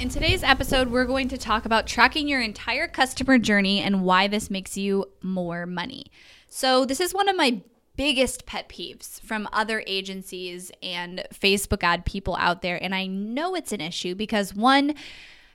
[0.00, 4.28] In today's episode, we're going to talk about tracking your entire customer journey and why
[4.28, 6.06] this makes you more money.
[6.48, 7.62] So, this is one of my
[7.96, 12.80] biggest pet peeves from other agencies and Facebook ad people out there.
[12.80, 14.94] And I know it's an issue because one,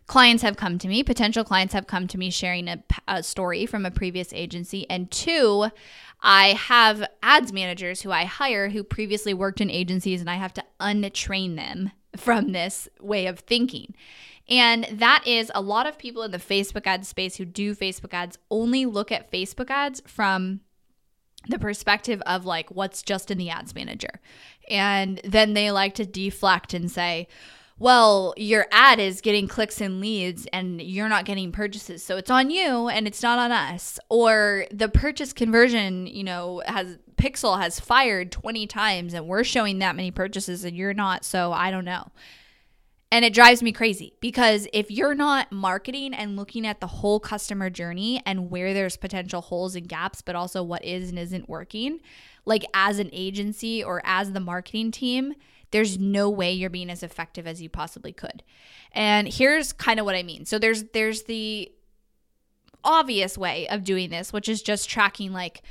[0.07, 3.65] clients have come to me, potential clients have come to me sharing a, a, story
[3.65, 4.85] from a previous agency.
[4.89, 5.67] And two,
[6.21, 10.53] I have ads managers who I hire who previously worked in agencies and I have
[10.55, 13.95] to untrain them from this way of thinking.
[14.49, 18.13] And that is a lot of people in the Facebook ad space who do Facebook
[18.13, 20.61] ads only look at Facebook ads from
[21.47, 24.19] the perspective of like what's just in the ads manager.
[24.69, 27.27] And then they like to deflect and say,
[27.79, 32.03] well, your ad is getting clicks and leads and you're not getting purchases.
[32.03, 33.99] So it's on you and it's not on us.
[34.09, 39.79] Or the purchase conversion, you know, has Pixel has fired 20 times and we're showing
[39.79, 41.25] that many purchases and you're not.
[41.25, 42.11] So I don't know.
[43.11, 47.19] And it drives me crazy because if you're not marketing and looking at the whole
[47.19, 51.47] customer journey and where there's potential holes and gaps, but also what is and isn't
[51.47, 51.99] working,
[52.45, 55.35] like as an agency or as the marketing team,
[55.73, 58.43] there's no way you're being as effective as you possibly could.
[58.93, 60.45] And here's kind of what I mean.
[60.45, 61.71] So there's there's the
[62.83, 65.63] obvious way of doing this, which is just tracking like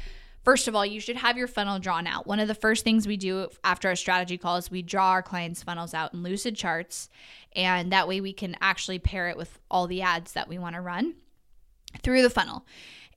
[0.44, 2.26] First of all, you should have your funnel drawn out.
[2.26, 5.22] One of the first things we do after our strategy call is we draw our
[5.22, 7.08] clients' funnels out in lucid charts,
[7.54, 10.74] And that way we can actually pair it with all the ads that we want
[10.74, 11.14] to run
[12.02, 12.66] through the funnel.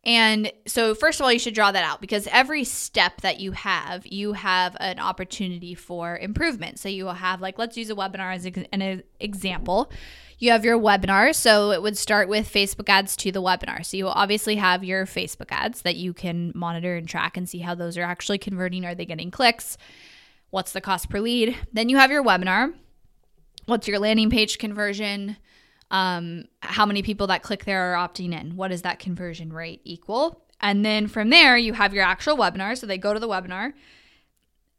[0.06, 3.54] And so, first of all, you should draw that out because every step that you
[3.54, 6.78] have, you have an opportunity for improvement.
[6.80, 9.92] So, you will have, like, let's use a webinar as an example.
[10.38, 11.34] You have your webinar.
[11.34, 13.86] So it would start with Facebook ads to the webinar.
[13.86, 17.48] So you will obviously have your Facebook ads that you can monitor and track and
[17.48, 18.86] see how those are actually converting.
[18.86, 19.78] Are they getting clicks?
[20.50, 21.58] What's the cost per lead?
[21.72, 22.74] Then you have your webinar.
[23.66, 25.38] What's your landing page conversion?
[25.92, 28.56] Um, how many people that click there are opting in?
[28.56, 30.42] What is that conversion rate equal?
[30.62, 32.78] And then from there, you have your actual webinar.
[32.78, 33.74] So they go to the webinar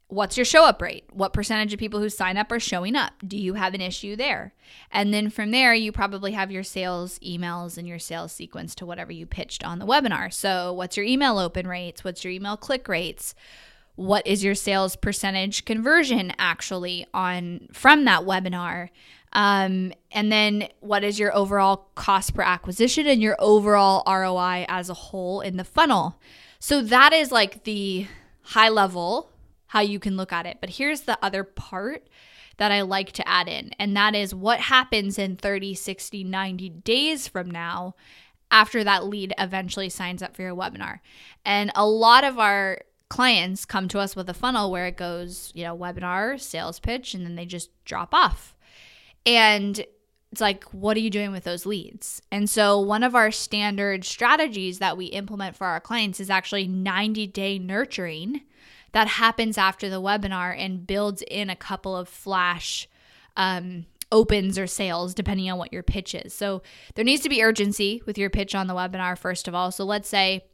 [0.09, 1.05] what's your show up rate?
[1.13, 3.13] What percentage of people who sign up are showing up?
[3.27, 4.55] Do you have an issue there?
[4.91, 8.87] And then from there, you probably have your sales emails and your sales sequence to
[8.87, 10.33] whatever you pitched on the webinar.
[10.33, 12.05] So, what's your email open rates?
[12.05, 13.35] What's your email click rates?
[13.97, 18.91] What is your sales percentage conversion actually on from that webinar?
[19.37, 24.89] Um, and then what is your overall cost per acquisition and your overall ROI as
[24.89, 26.19] a whole in the funnel?
[26.59, 28.07] So that is like the
[28.41, 29.31] high level
[29.67, 30.57] how you can look at it.
[30.61, 32.09] But here's the other part
[32.57, 36.71] that I like to add in, and that is what happens in 30, 60, 90
[36.71, 37.95] days from now
[38.51, 41.01] after that lead eventually signs up for your webinar.
[41.45, 42.81] And a lot of our
[43.11, 47.13] clients come to us with a funnel where it goes, you know, webinar, sales pitch,
[47.13, 48.56] and then they just drop off.
[49.27, 49.85] And
[50.33, 52.23] it's like, what are you doing with those leads?
[52.31, 56.67] And so, one of our standard strategies that we implement for our clients is actually
[56.69, 58.43] 90 day nurturing
[58.93, 62.89] that happens after the webinar and builds in a couple of flash
[63.37, 66.33] um, opens or sales depending on what your pitch is.
[66.33, 66.63] So
[66.95, 69.71] there needs to be urgency with your pitch on the webinar, first of all.
[69.71, 70.47] So let's say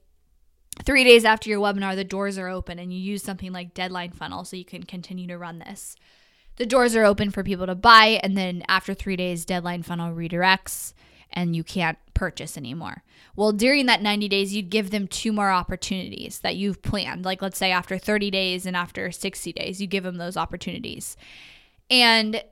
[0.84, 4.10] three days after your webinar, the doors are open and you use something like Deadline
[4.10, 5.94] Funnel so you can continue to run this.
[6.62, 10.14] The doors are open for people to buy, and then after three days, Deadline Funnel
[10.14, 10.94] redirects
[11.32, 13.02] and you can't purchase anymore.
[13.34, 17.24] Well, during that 90 days, you'd give them two more opportunities that you've planned.
[17.24, 21.16] Like, let's say after 30 days and after 60 days, you give them those opportunities.
[21.90, 22.44] And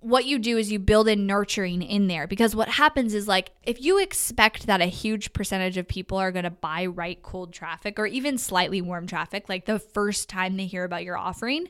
[0.00, 3.52] what you do is you build in nurturing in there because what happens is like
[3.62, 7.52] if you expect that a huge percentage of people are going to buy right cold
[7.52, 11.68] traffic or even slightly warm traffic like the first time they hear about your offering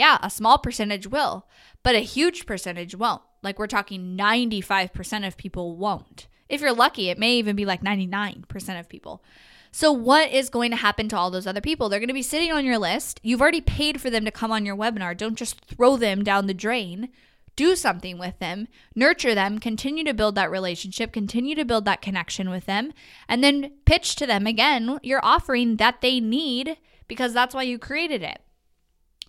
[0.00, 1.46] Yeah, a small percentage will,
[1.82, 3.20] but a huge percentage won't.
[3.42, 6.26] Like we're talking 95% of people won't.
[6.48, 9.22] If you're lucky, it may even be like 99% of people.
[9.70, 11.90] So, what is going to happen to all those other people?
[11.90, 13.20] They're going to be sitting on your list.
[13.22, 15.14] You've already paid for them to come on your webinar.
[15.14, 17.10] Don't just throw them down the drain.
[17.54, 22.00] Do something with them, nurture them, continue to build that relationship, continue to build that
[22.00, 22.94] connection with them,
[23.28, 27.78] and then pitch to them again your offering that they need because that's why you
[27.78, 28.40] created it.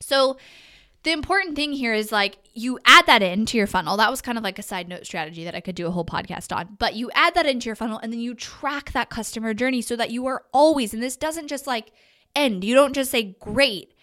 [0.01, 0.37] So,
[1.03, 3.97] the important thing here is like you add that into your funnel.
[3.97, 6.05] That was kind of like a side note strategy that I could do a whole
[6.05, 6.75] podcast on.
[6.77, 9.95] But you add that into your funnel and then you track that customer journey so
[9.95, 11.91] that you are always, and this doesn't just like
[12.35, 12.63] end.
[12.63, 13.95] You don't just say, great,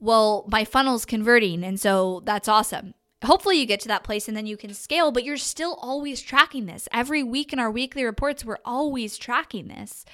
[0.00, 1.64] well, my funnel's converting.
[1.64, 2.94] And so that's awesome.
[3.24, 6.20] Hopefully you get to that place and then you can scale, but you're still always
[6.22, 6.88] tracking this.
[6.92, 10.04] Every week in our weekly reports, we're always tracking this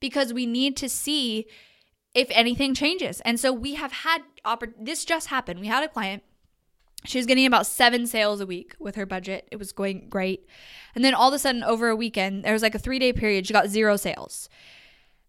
[0.00, 1.46] because we need to see
[2.18, 3.20] if anything changes.
[3.22, 5.60] And so we have had oppor- this just happened.
[5.60, 6.22] We had a client
[7.04, 9.46] she was getting about seven sales a week with her budget.
[9.50, 10.46] It was going great.
[10.94, 13.12] And then all of a sudden, over a weekend, there was like a three day
[13.12, 14.48] period, she got zero sales.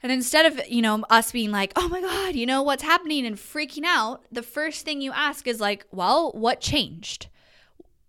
[0.01, 3.25] And instead of, you know, us being like, oh my God, you know, what's happening
[3.25, 7.27] and freaking out, the first thing you ask is like, well, what changed?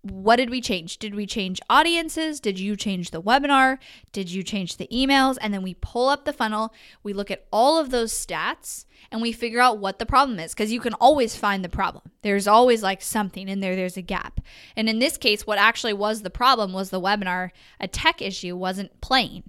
[0.02, 0.98] What did we change?
[0.98, 2.40] Did we change audiences?
[2.40, 3.78] Did you change the webinar?
[4.12, 5.36] Did you change the emails?
[5.40, 9.20] And then we pull up the funnel, we look at all of those stats, and
[9.20, 12.10] we figure out what the problem is because you can always find the problem.
[12.22, 14.40] There's always like something in there, there's a gap.
[14.74, 18.56] And in this case, what actually was the problem was the webinar, a tech issue
[18.56, 19.44] wasn't playing.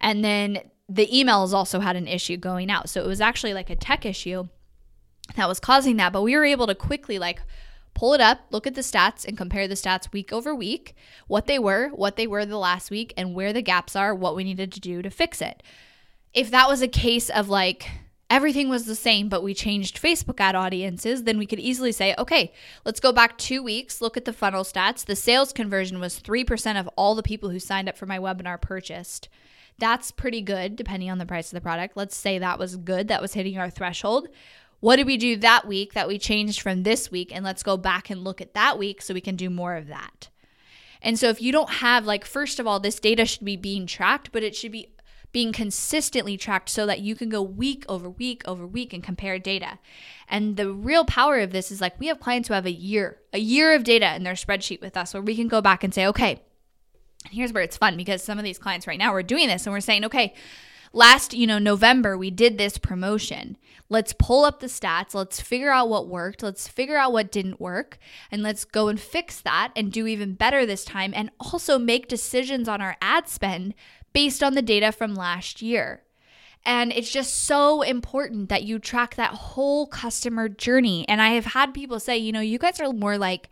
[0.00, 0.58] And then
[0.88, 2.88] the emails also had an issue going out.
[2.88, 4.48] So it was actually like a tech issue
[5.36, 6.12] that was causing that.
[6.12, 7.40] But we were able to quickly like,
[7.94, 10.94] pull it up, look at the stats, and compare the stats week over week,
[11.26, 14.36] what they were, what they were the last week, and where the gaps are, what
[14.36, 15.62] we needed to do to fix it.
[16.34, 17.88] If that was a case of like
[18.32, 22.14] everything was the same, but we changed Facebook ad audiences, then we could easily say,
[22.16, 22.50] okay,
[22.82, 25.04] let's go back two weeks, look at the funnel stats.
[25.04, 28.58] The sales conversion was 3% of all the people who signed up for my webinar
[28.58, 29.28] purchased.
[29.78, 31.94] That's pretty good depending on the price of the product.
[31.94, 34.28] Let's say that was good, that was hitting our threshold.
[34.82, 37.30] What did we do that week that we changed from this week?
[37.32, 39.86] And let's go back and look at that week so we can do more of
[39.86, 40.28] that.
[41.00, 43.86] And so if you don't have, like, first of all, this data should be being
[43.86, 44.88] tracked, but it should be
[45.30, 49.38] being consistently tracked so that you can go week over week over week and compare
[49.38, 49.78] data.
[50.28, 53.20] And the real power of this is like we have clients who have a year,
[53.32, 55.94] a year of data in their spreadsheet with us where we can go back and
[55.94, 56.42] say, okay,
[57.30, 59.72] here's where it's fun because some of these clients right now are doing this and
[59.72, 60.34] we're saying, okay,
[60.92, 63.56] last, you know, November, we did this promotion.
[63.88, 65.14] Let's pull up the stats.
[65.14, 66.42] Let's figure out what worked.
[66.42, 67.98] Let's figure out what didn't work.
[68.30, 71.12] And let's go and fix that and do even better this time.
[71.14, 73.74] And also make decisions on our ad spend
[74.12, 76.02] based on the data from last year.
[76.64, 81.06] And it's just so important that you track that whole customer journey.
[81.08, 83.50] And I have had people say, you know, you guys are more like,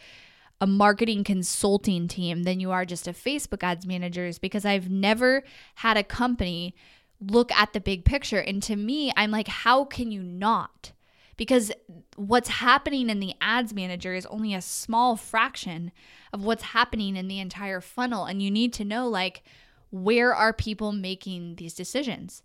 [0.60, 5.42] a marketing consulting team than you are just a Facebook ads managers because I've never
[5.76, 6.74] had a company
[7.20, 8.40] look at the big picture.
[8.40, 10.92] And to me, I'm like, how can you not?
[11.36, 11.72] Because
[12.16, 15.92] what's happening in the ads manager is only a small fraction
[16.32, 18.24] of what's happening in the entire funnel.
[18.26, 19.42] And you need to know, like,
[19.90, 22.42] where are people making these decisions?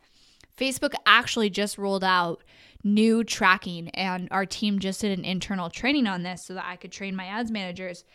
[0.57, 2.43] Facebook actually just rolled out
[2.83, 6.75] new tracking, and our team just did an internal training on this so that I
[6.75, 8.05] could train my ads managers.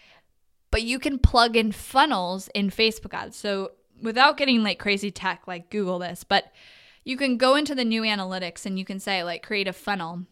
[0.71, 3.37] But you can plug in funnels in Facebook ads.
[3.37, 6.53] So without getting like crazy tech, like Google this, but
[7.05, 10.27] you can go into the new analytics and you can say, like, create a funnel.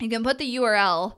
[0.00, 1.14] You can put the URL,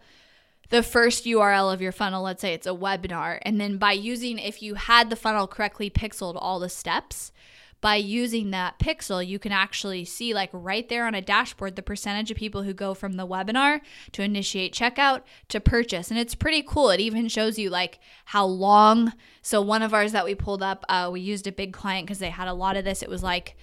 [0.68, 3.38] the first URL of your funnel, let's say it's a webinar.
[3.42, 7.32] And then by using, if you had the funnel correctly pixeled all the steps,
[7.80, 11.82] by using that pixel, you can actually see, like right there on a dashboard, the
[11.82, 13.80] percentage of people who go from the webinar
[14.12, 16.11] to initiate checkout to purchase.
[16.11, 16.90] And it's pretty cool.
[16.90, 19.12] It even shows you like how long.
[19.42, 22.18] So, one of ours that we pulled up, uh, we used a big client because
[22.18, 23.02] they had a lot of this.
[23.02, 23.56] It was like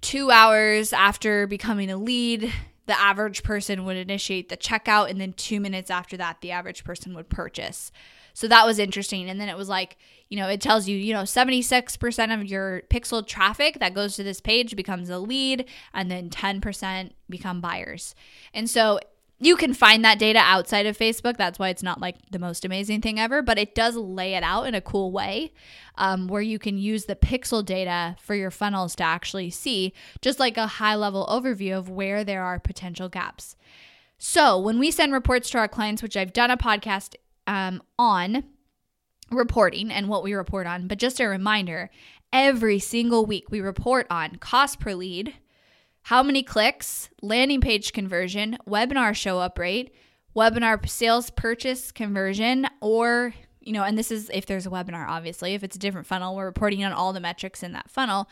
[0.00, 2.52] two hours after becoming a lead
[2.86, 6.84] the average person would initiate the checkout and then two minutes after that the average
[6.84, 7.90] person would purchase
[8.34, 9.96] so that was interesting and then it was like
[10.28, 14.24] you know, it tells you, you know, 76% of your pixel traffic that goes to
[14.24, 18.14] this page becomes a lead, and then 10% become buyers.
[18.52, 18.98] And so
[19.38, 21.36] you can find that data outside of Facebook.
[21.36, 24.42] That's why it's not like the most amazing thing ever, but it does lay it
[24.42, 25.52] out in a cool way
[25.98, 30.40] um, where you can use the pixel data for your funnels to actually see just
[30.40, 33.56] like a high level overview of where there are potential gaps.
[34.18, 37.14] So when we send reports to our clients, which I've done a podcast
[37.46, 38.44] um, on,
[39.30, 41.90] reporting and what we report on, but just a reminder
[42.32, 45.34] every single week we report on cost per lead,
[46.02, 49.94] how many clicks, landing page conversion, webinar show up rate,
[50.36, 55.54] webinar sales purchase conversion or you know and this is if there's a webinar obviously.
[55.54, 58.28] If it's a different funnel we're reporting on all the metrics in that funnel.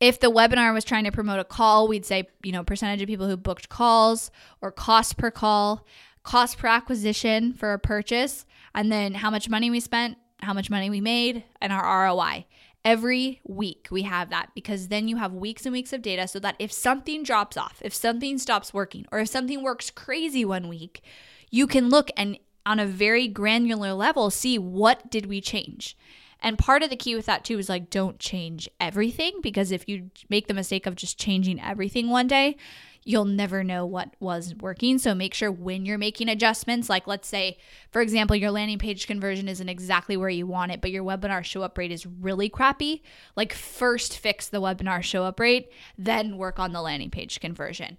[0.00, 3.06] If the webinar was trying to promote a call we'd say you know percentage of
[3.06, 5.86] people who booked calls or cost per call
[6.22, 10.70] cost per acquisition for a purchase and then how much money we spent how much
[10.70, 12.44] money we made and our roi
[12.84, 16.38] every week we have that because then you have weeks and weeks of data so
[16.38, 20.68] that if something drops off, if something stops working, or if something works crazy one
[20.68, 21.02] week,
[21.50, 25.96] you can look and on a very granular level see what did we change.
[26.42, 29.88] And part of the key with that too is like don't change everything because if
[29.88, 32.56] you make the mistake of just changing everything one day,
[33.04, 34.98] you'll never know what was working.
[34.98, 37.58] So make sure when you're making adjustments, like let's say,
[37.90, 41.44] for example, your landing page conversion isn't exactly where you want it, but your webinar
[41.44, 43.02] show up rate is really crappy,
[43.36, 47.98] like first fix the webinar show up rate, then work on the landing page conversion.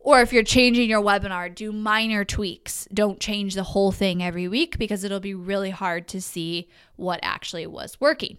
[0.00, 2.86] Or if you're changing your webinar, do minor tweaks.
[2.92, 7.20] Don't change the whole thing every week because it'll be really hard to see what
[7.22, 8.38] actually was working.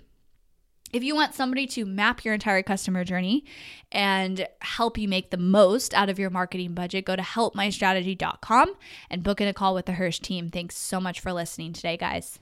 [0.91, 3.45] If you want somebody to map your entire customer journey
[3.91, 8.73] and help you make the most out of your marketing budget, go to helpmystrategy.com
[9.09, 10.49] and book in a call with the Hirsch team.
[10.49, 12.39] Thanks so much for listening today, guys.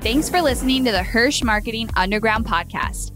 [0.00, 3.15] Thanks for listening to the Hirsch Marketing Underground podcast.